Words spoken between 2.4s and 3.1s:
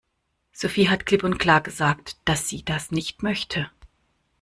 sie das